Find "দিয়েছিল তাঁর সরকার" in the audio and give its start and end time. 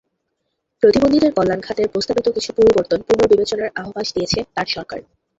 4.15-4.99